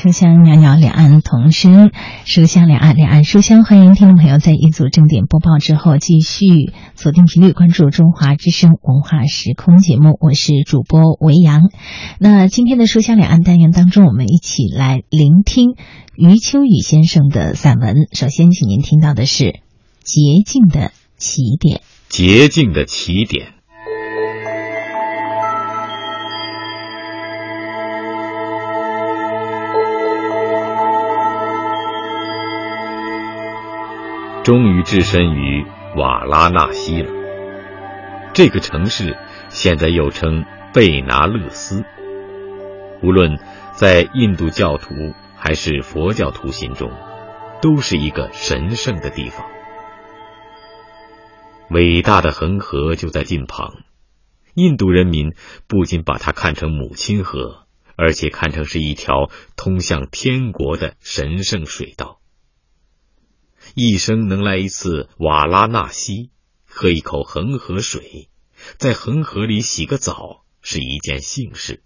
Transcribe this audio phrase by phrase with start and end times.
[0.00, 1.90] 书香袅袅，两岸同声。
[2.24, 3.64] 书香两岸，两岸书香。
[3.64, 10.16] 欢迎听众朋友在一组正点播报之后，继续锁定频率关注中华之声文化时空节目。
[10.20, 11.62] 我是主播维扬。
[12.20, 15.74] 那今天的书香两岸单元当中，我们一起来聆听
[16.14, 18.06] 余秋雨先生的散文。
[18.12, 19.44] 首先，请您听到的是
[20.04, 21.78] 《洁净的起点》。
[22.08, 23.57] 洁净的起点。
[34.48, 37.12] 终于置身于瓦拉纳西了。
[38.32, 39.14] 这个城市
[39.50, 41.84] 现在又称贝拿勒斯。
[43.02, 43.38] 无论
[43.74, 44.94] 在印度教徒
[45.36, 46.90] 还是佛教徒心中，
[47.60, 49.44] 都是一个神圣的地方。
[51.68, 53.74] 伟大的恒河就在近旁，
[54.54, 55.34] 印度人民
[55.66, 62.17] 不仅把它看成母亲河，而且看成是一条通向天国的神圣水道。
[63.80, 66.32] 一生能来一次瓦拉纳西，
[66.66, 68.28] 喝一口恒河水，
[68.76, 71.84] 在恒河里洗个澡是一件幸事。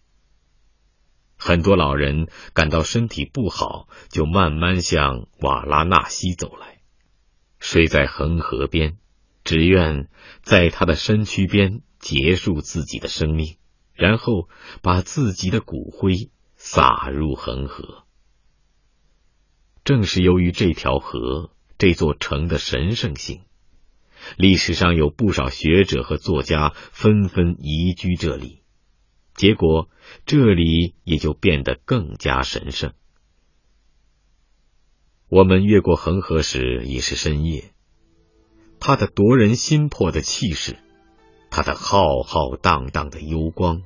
[1.36, 6.80] 很多老人感到身体不好，就慢慢向瓦拉纳西走来，
[7.58, 8.96] 睡在恒河边，
[9.44, 10.08] 只愿
[10.42, 13.58] 在他的身躯边结束自己的生命，
[13.92, 14.48] 然后
[14.80, 18.04] 把自己的骨灰撒入恒河。
[19.84, 21.50] 正是由于这条河。
[21.83, 23.41] 这座城的神圣性，
[24.36, 28.62] 历史上有不少学者和作家纷纷移居这里，
[29.34, 29.88] 结果
[30.25, 32.92] 这里也就变得更加神圣。
[35.28, 37.72] 我们越过恒河时已是深夜，
[38.78, 40.78] 它的夺人心魄的气势，
[41.50, 43.83] 它的浩浩荡荡的幽光，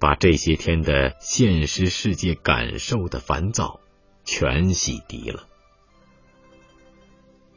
[0.00, 3.78] 把这些天的现实世界感受的烦躁
[4.24, 5.50] 全洗涤了。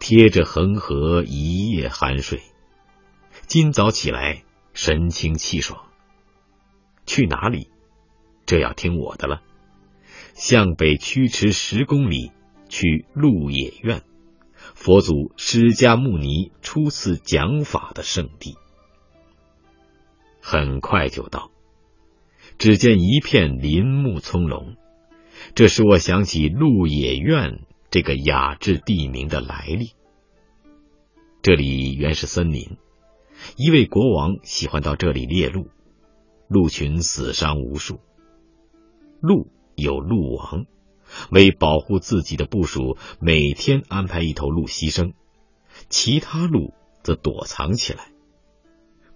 [0.08, 2.44] 贴着恒河一夜酣睡，
[3.48, 4.44] 今早起来
[4.76, 5.88] 神清气爽。
[7.08, 7.70] 去哪里？
[8.46, 9.42] 这要听我的了。
[10.36, 12.32] 向北驱驰十公里，
[12.70, 14.04] 去鹿野苑，
[14.76, 18.54] 佛祖释迦牟尼初次讲法的圣地。
[20.40, 21.50] 很快就到，
[22.60, 24.76] 只见一片林木葱茏，
[25.56, 27.66] 这使我想起鹿野苑。
[27.96, 29.94] 这个雅致地名的来历，
[31.42, 32.76] 这里原是森林。
[33.56, 35.70] 一位国王喜欢到这里猎鹿，
[36.50, 38.02] 鹿群死伤无数。
[39.22, 40.66] 鹿有鹿王，
[41.32, 45.14] 为保护自己的部属，每天安排一头鹿牺牲，
[45.88, 48.12] 其他鹿则躲藏起来。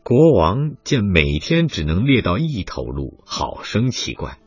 [0.04, 4.40] 国王见每天只能猎到一头鹿，好生奇怪。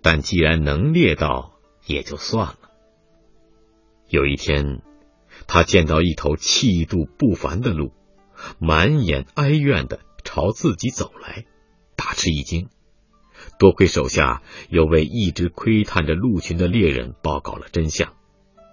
[0.00, 1.54] 但既然能猎到，
[1.86, 2.58] 也就算了。
[4.08, 4.82] 有一天，
[5.46, 7.92] 他见到一头气度不凡的鹿，
[8.58, 11.44] 满眼哀怨的朝自己走来，
[11.96, 12.68] 大吃一惊。
[13.58, 18.14] 多亏手下有位一直窥探着鹿群的猎人报告了真相，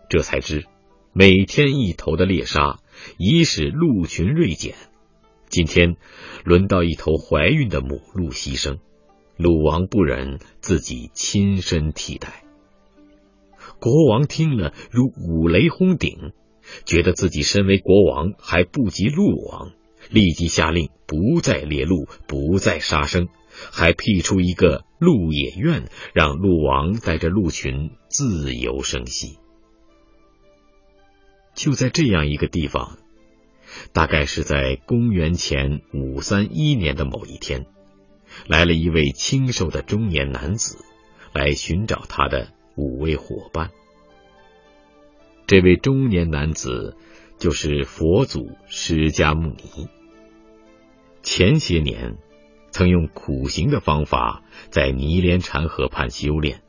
[0.10, 0.66] 这才知
[1.14, 2.80] 每天一头的猎杀
[3.18, 4.76] 已使鹿群锐减。
[5.50, 5.98] 今天
[6.44, 8.80] 轮到一头怀孕的母鹿牺牲，
[9.38, 12.43] 鹿王不忍自己亲身替代。
[13.84, 16.32] 国王听了，如五雷轰顶，
[16.86, 19.74] 觉得自己身为国王还不及鹿王，
[20.10, 23.28] 立即下令不再猎鹿，不再杀生，
[23.74, 29.38] 还辟出一个鹿野苑，让鹿王带着鹿群自由生息。
[31.54, 33.00] 就在这样一个地方，
[33.92, 37.66] 大概是在公元前五三一年的某一天，
[38.48, 40.78] 来了一位清瘦的中年男子，
[41.34, 42.53] 来寻找他的。
[42.76, 43.72] 五位伙伴，
[45.46, 46.98] 这位中年男子
[47.38, 49.88] 就是佛祖释迦牟尼。
[51.22, 52.18] 前些年，
[52.72, 56.64] 曾用苦行的方法在尼连禅河畔修炼，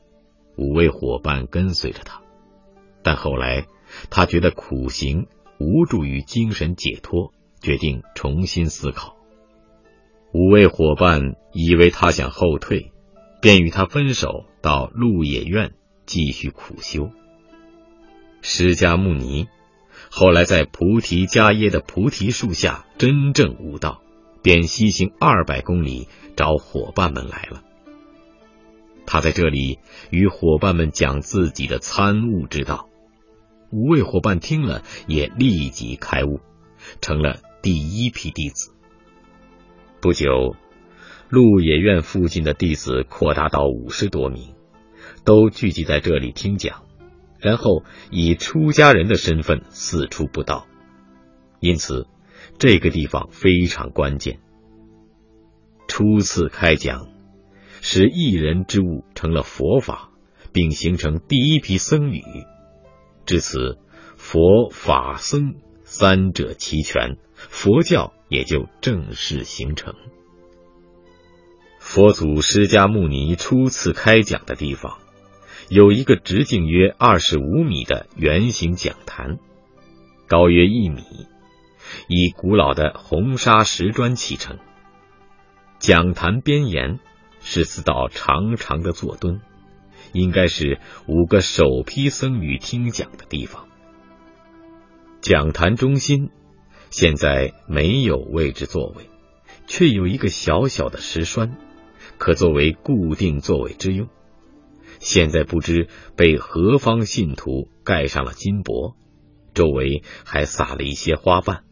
[0.57, 2.21] 五位伙伴跟随着他。
[3.03, 3.67] 但后来，
[4.11, 5.27] 他觉得苦行
[5.59, 9.17] 无助于精神解脱，决定重新思考。
[10.35, 12.93] 五位伙伴以为他想后退，
[13.41, 15.73] 便与他分手，到鹿野苑。
[16.07, 17.11] 继续苦修。
[18.43, 19.49] 释迦牟尼
[20.11, 24.03] 后来在菩提迦耶的菩提树下真正悟道，
[24.43, 27.63] 便西行二百公里找伙伴们来了。
[29.07, 29.79] 他在这里
[30.11, 32.89] 与伙伴们讲自己的参悟之道，
[33.71, 36.41] 五位伙伴听了也立即开悟，
[37.01, 38.73] 成了第一批弟子。
[40.01, 40.57] 不久，
[41.29, 44.54] 鹿野苑附近的弟子扩大到五十多名。
[45.25, 46.85] 都聚集在这里听讲，
[47.39, 50.67] 然后以出家人的身份四处布道，
[51.61, 52.07] 因此
[52.59, 54.41] 这个地方非常关键。
[55.89, 57.09] 初次开讲，
[57.81, 60.11] 使一人之物成了佛法，
[60.53, 62.21] 并形成第一批僧侣。
[63.25, 63.79] 至此，
[64.17, 65.55] 佛法僧
[65.85, 69.95] 三者齐全，佛教也就正式形成。
[71.79, 74.99] 佛祖释迦牟尼初次开讲的地方，
[75.69, 79.39] 有一个直径约二十五米的圆形讲坛，
[80.29, 81.03] 高约一米，
[82.09, 84.59] 以古老的红砂石砖砌成。
[85.79, 87.01] 讲坛边沿
[87.41, 89.41] 是四道长长的坐墩，
[90.13, 93.67] 应该是五个首批僧侣听讲的地方。
[95.21, 96.31] 讲坛中心
[96.91, 99.09] 现在没有位置座位，
[99.67, 101.57] 却有一个小小的石栓，
[102.19, 104.09] 可作为固定座位之用。
[105.05, 108.97] 现在不知被何方信徒盖上了金箔，
[109.53, 111.63] 周围还撒了一些花瓣。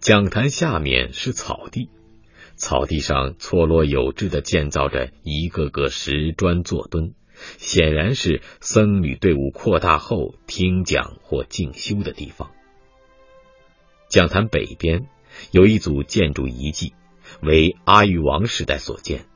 [0.00, 1.88] 讲坛下面是草地。
[2.56, 7.14] 草地上错落有致的建造着一个个石砖坐墩，
[7.58, 12.50] 显然是僧侣队伍扩大后听讲或静修的地方。
[14.08, 15.06] 讲坛北边
[15.52, 16.94] 有一组建筑遗迹，
[17.40, 19.26] 为阿育王时代所建，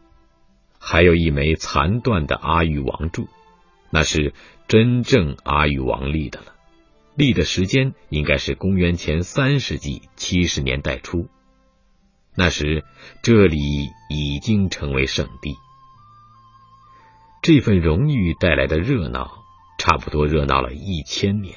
[0.85, 3.29] 还有一枚残断的阿育王柱，
[3.89, 4.35] 那是
[4.67, 6.47] 真正阿育王立的了，
[7.15, 11.29] 立的时间应该是公元前三世纪七十年代初。
[12.35, 12.83] 那时，
[13.23, 13.59] 这里
[14.11, 15.55] 已经成为圣地。
[17.43, 19.45] 这份荣誉带来的热闹，
[19.79, 21.57] 差不多热闹了一千年。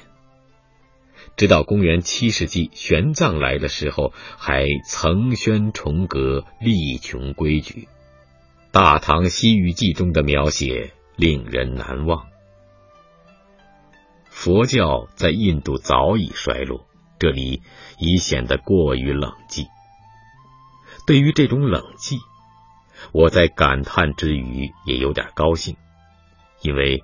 [1.36, 7.82] 直到公元七世纪玄奘来的时候，还层轩重阁，立穷规矩。
[8.78, 12.26] 《大唐西域记》中的描写令人难忘。
[14.28, 16.84] 佛教在印度早已衰落，
[17.18, 17.62] 这里
[17.98, 19.68] 已显得过于冷寂。
[21.06, 22.18] 对于这种冷寂，
[23.12, 25.78] 我在感叹之余也有点高兴，
[26.60, 27.02] 因为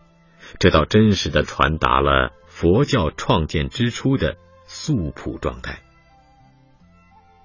[0.58, 4.36] 这倒真实的传达了佛教创建之初的
[4.66, 5.78] 素朴状态：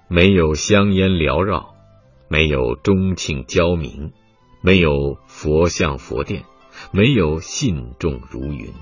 [0.06, 1.74] 没有香烟缭绕，
[2.28, 4.12] 没有钟磬交鸣，
[4.60, 6.44] 没有佛像佛殿，
[6.92, 8.72] 没有信众如云，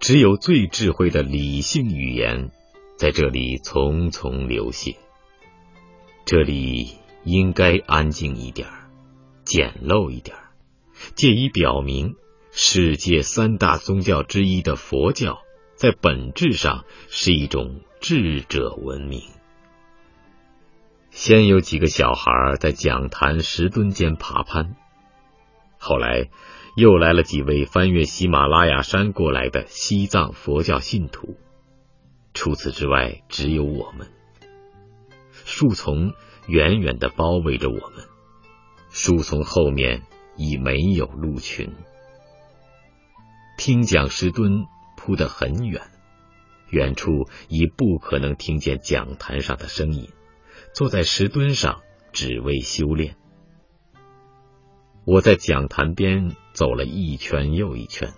[0.00, 2.50] 只有最智慧的理性语言
[2.96, 4.96] 在这里匆匆流泻。
[6.26, 6.88] 这里
[7.24, 8.68] 应该安静一点
[9.44, 10.36] 简陋一点
[11.14, 12.14] 借以表明
[12.52, 15.40] 世界三大宗教之一的佛教，
[15.74, 19.22] 在本质上是一种智者文明。
[21.10, 24.76] 先有几个小孩在讲坛石墩间爬攀，
[25.78, 26.30] 后来
[26.76, 31.36] 又来了几位翻越喜马拉雅山过来的西藏佛教信徒。
[32.32, 34.08] 除此之外，只有我们。
[35.32, 36.12] 树丛
[36.46, 38.06] 远远的包围着我们，
[38.90, 40.02] 树丛后面
[40.36, 41.74] 已没有鹿群。
[43.58, 44.64] 听讲石墩
[44.96, 45.82] 铺得很远，
[46.70, 50.08] 远处已不可能听见讲坛上的声音。
[50.72, 51.82] 坐在石墩上，
[52.12, 53.16] 只为修炼。
[55.04, 58.12] 我在讲坛边走了一圈又一圈，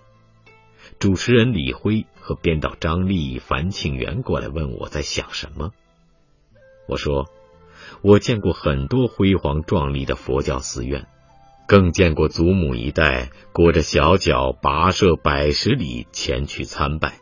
[0.98, 5.70] 主持人李辉和编导张丽、樊庆元过来问我在想什么。
[6.86, 7.30] 我说，
[8.02, 11.06] 我见过很多辉煌壮丽的佛教寺院，
[11.66, 17.18] 更见过祖母一代裹着小脚跋涉百十里前去参拜。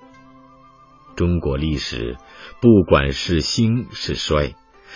[1.14, 2.16] 中国历史，
[2.60, 4.54] 不管是兴是衰，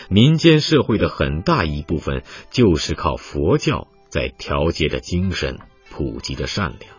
[0.08, 5.58] 民间社会的很大一部分就是靠佛教在调节着精神，
[5.90, 6.92] 普及着善良。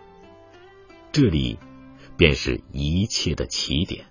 [1.12, 1.60] 这里，
[2.18, 4.06] 便是一切的起点。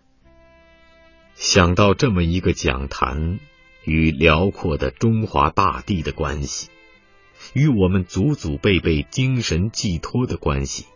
[1.35, 3.41] 想到这么一个讲坛
[3.85, 6.71] 与辽阔的中华大地的关系，
[7.53, 10.87] 与我们祖祖辈辈精神寄托的关系，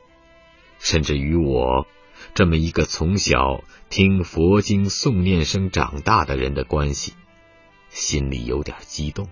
[0.79, 1.87] 甚至与我
[2.35, 7.13] 这么一个从小听佛经诵念声长大的人的关系，
[7.99, 9.29] 心里有点激动。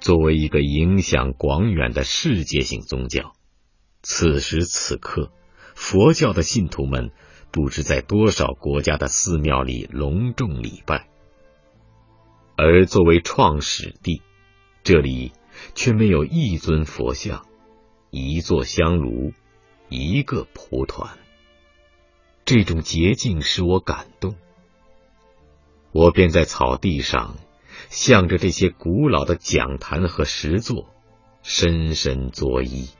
[0.00, 3.32] 作为一个影响广远的世界性宗教，
[4.02, 5.32] 此时此刻，
[5.74, 7.10] 佛教的信徒们。
[7.50, 11.08] 不知在多少国家的寺庙里隆重礼拜，
[12.58, 14.20] 而作为创始地，
[14.84, 15.32] 这里
[15.74, 17.46] 却没有一尊佛像，
[18.10, 19.32] 一座香炉，
[19.88, 21.16] 一个蒲团。
[22.44, 24.36] 这种洁净使我感动，
[25.92, 27.36] 我便在草地上，
[27.88, 30.86] 向着这些古老的讲坛和石座，
[31.42, 32.90] 深深作揖。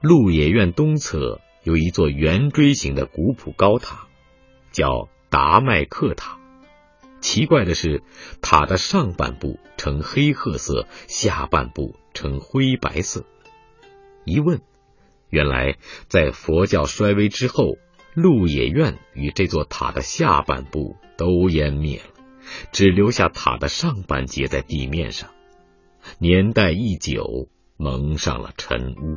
[0.00, 4.08] 鹿野苑东侧有一座圆锥形的古朴高塔，
[4.72, 6.38] 叫达麦克塔。
[7.20, 8.02] 奇怪的是，
[8.40, 13.26] 塔的上半部呈黑褐色，下半部呈灰白色。
[14.24, 14.62] 一问，
[15.28, 15.76] 原来
[16.08, 17.76] 在佛教衰微之后，
[18.14, 22.04] 鹿野苑与这座塔的下半部都湮灭了，
[22.72, 25.30] 只留下塔的上半截在地面上。
[26.18, 29.16] 年代一久，蒙上了尘污。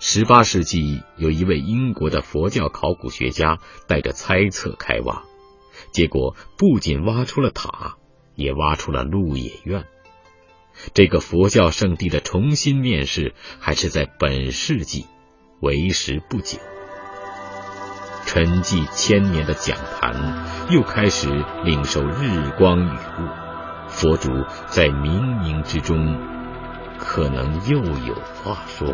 [0.00, 5.22] 十八世纪，有一位英国的佛教考古学家带着猜测开挖。
[5.92, 7.96] 结果不仅挖出了塔，
[8.34, 9.84] 也挖出了鹿野苑。
[10.92, 15.06] 这个佛教圣地的重新面世，还是在本世纪，
[15.64, 16.58] 为时不久。
[18.26, 21.28] 沉寂千年的讲坛又开始
[21.64, 24.30] 领受日光雨雾，佛祖
[24.66, 26.18] 在冥冥之中，
[26.98, 28.92] 可能又有话说。